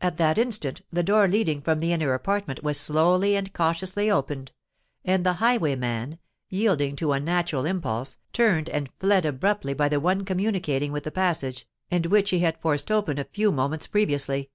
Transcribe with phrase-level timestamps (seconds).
[0.00, 4.50] At that instant the door leading from the inner apartment was slowly and cautiously opened;
[5.04, 10.24] and the highwayman, yielding to a natural impulse, turned and fled abruptly by the one
[10.24, 14.50] communicating with the passage, and which he had forced open a few moments previously.